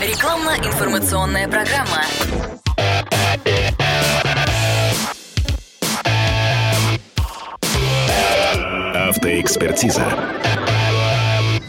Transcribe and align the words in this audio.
Рекламно-информационная 0.00 1.46
программа. 1.46 2.06
Автоэкспертиза. 8.94 10.06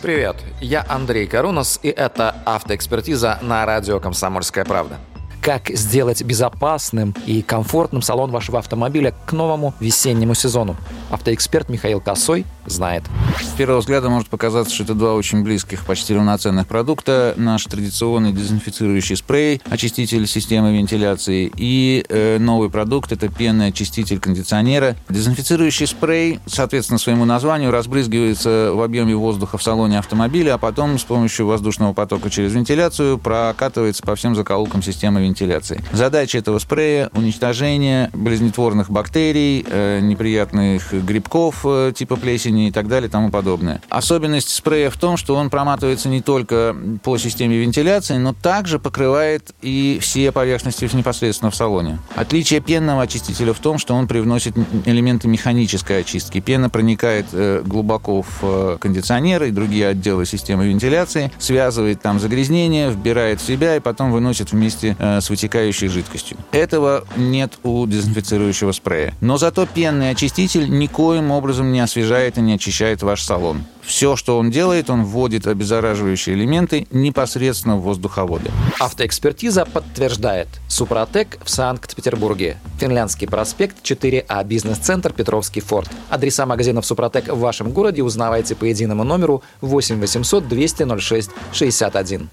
Привет, 0.01 0.37
я 0.61 0.85
Андрей 0.87 1.27
Карунос, 1.27 1.81
и 1.83 1.89
это 1.89 2.33
«Автоэкспертиза» 2.45 3.37
на 3.41 3.65
радио 3.65 3.99
«Комсомольская 3.99 4.63
правда» 4.63 4.97
как 5.41 5.69
сделать 5.69 6.21
безопасным 6.23 7.15
и 7.25 7.41
комфортным 7.41 8.03
салон 8.03 8.31
вашего 8.31 8.59
автомобиля 8.59 9.13
к 9.25 9.31
новому 9.31 9.73
весеннему 9.79 10.35
сезону. 10.35 10.77
Автоэксперт 11.11 11.69
Михаил 11.69 11.99
Косой 11.99 12.45
знает. 12.65 13.03
С 13.41 13.53
первого 13.57 13.79
взгляда 13.79 14.09
может 14.09 14.29
показаться, 14.29 14.73
что 14.73 14.83
это 14.83 14.93
два 14.93 15.13
очень 15.13 15.43
близких, 15.43 15.85
почти 15.85 16.13
равноценных 16.13 16.67
продукта. 16.67 17.33
Наш 17.37 17.65
традиционный 17.65 18.31
дезинфицирующий 18.31 19.15
спрей, 19.15 19.61
очиститель 19.69 20.25
системы 20.25 20.77
вентиляции 20.77 21.51
и 21.55 22.05
э, 22.07 22.37
новый 22.39 22.69
продукт– 22.69 23.11
это 23.13 23.27
пенный 23.27 23.67
очиститель 23.67 24.19
кондиционера. 24.19 24.95
Дезинфицирующий 25.09 25.87
спрей, 25.87 26.39
соответственно, 26.45 26.97
своему 26.97 27.25
названию, 27.25 27.71
разбрызгивается 27.71 28.71
в 28.73 28.81
объеме 28.81 29.15
воздуха 29.15 29.57
в 29.57 29.63
салоне 29.63 29.99
автомобиля, 29.99 30.55
а 30.55 30.57
потом 30.57 30.97
с 30.97 31.03
помощью 31.03 31.47
воздушного 31.47 31.93
потока 31.93 32.29
через 32.29 32.53
вентиляцию 32.53 33.17
прокатывается 33.17 34.03
по 34.03 34.15
всем 34.15 34.35
закоулкам 34.35 34.81
системы 34.81 35.21
вентиляции. 35.21 35.83
Задача 35.91 36.37
этого 36.37 36.59
спрея– 36.59 37.09
уничтожение 37.13 38.09
болезнетворных 38.13 38.89
бактерий, 38.89 39.65
э, 39.67 39.99
неприятных 40.01 40.93
грибков 41.03 41.61
э, 41.65 41.93
типа 41.95 42.15
плесени 42.15 42.67
и 42.67 42.71
так 42.71 42.87
далее 42.87 43.07
и 43.07 43.11
тому 43.11 43.29
подобное. 43.29 43.81
Особенность 43.89 44.49
спрея 44.49 44.89
в 44.89 44.97
том, 44.97 45.17
что 45.17 45.35
он 45.35 45.49
проматывается 45.49 46.09
не 46.09 46.21
только 46.21 46.75
по 47.03 47.17
системе 47.17 47.57
вентиляции, 47.57 48.17
но 48.17 48.33
также 48.33 48.79
покрывает 48.79 49.53
и 49.61 49.99
все 50.01 50.31
поверхности 50.31 50.89
непосредственно 50.93 51.51
в 51.51 51.55
салоне. 51.55 51.99
Отличие 52.15 52.59
пенного 52.59 53.03
очистителя 53.03 53.53
в 53.53 53.59
том, 53.59 53.77
что 53.77 53.93
он 53.93 54.07
привносит 54.07 54.55
элементы 54.85 55.27
механической 55.27 56.01
очистки. 56.01 56.39
Пена 56.39 56.69
проникает 56.69 57.27
э, 57.31 57.61
глубоко 57.65 58.23
в 58.23 58.77
кондиционеры 58.79 59.49
и 59.49 59.51
другие 59.51 59.87
отделы 59.87 60.25
системы 60.25 60.67
вентиляции, 60.67 61.31
связывает 61.39 62.01
там 62.01 62.19
загрязнение, 62.19 62.89
вбирает 62.89 63.41
в 63.41 63.45
себя 63.45 63.75
и 63.75 63.79
потом 63.79 64.11
выносит 64.11 64.51
вместе 64.51 64.95
с 64.99 65.29
вытекающей 65.29 65.87
жидкостью. 65.87 66.37
Этого 66.51 67.05
нет 67.15 67.53
у 67.63 67.85
дезинфицирующего 67.87 68.71
спрея. 68.71 69.13
Но 69.21 69.37
зато 69.37 69.65
пенный 69.65 70.11
очиститель 70.11 70.69
никоим 70.91 71.31
образом 71.31 71.71
не 71.71 71.79
освежает 71.79 72.37
и 72.37 72.41
не 72.41 72.55
очищает 72.55 73.01
ваш 73.01 73.21
салон. 73.23 73.63
Все, 73.81 74.17
что 74.17 74.37
он 74.37 74.51
делает, 74.51 74.89
он 74.89 75.05
вводит 75.05 75.47
обеззараживающие 75.47 76.35
элементы 76.35 76.85
непосредственно 76.91 77.77
в 77.77 77.83
воздуховоды. 77.83 78.51
Автоэкспертиза 78.79 79.65
подтверждает. 79.65 80.49
Супротек 80.67 81.39
в 81.43 81.49
Санкт-Петербурге. 81.49 82.57
Финляндский 82.77 83.27
проспект 83.27 83.77
4А, 83.83 84.43
бизнес-центр 84.43 85.13
Петровский 85.13 85.61
форт. 85.61 85.89
Адреса 86.09 86.45
магазинов 86.45 86.85
Супротек 86.85 87.29
в 87.29 87.39
вашем 87.39 87.71
городе 87.71 88.03
узнавайте 88.03 88.55
по 88.55 88.65
единому 88.65 89.03
номеру 89.05 89.43
8 89.61 89.99
800 89.99 90.47
200 90.47 90.99
06 90.99 91.29
61. 91.53 92.29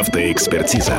Автоэкспертиза. 0.00 0.94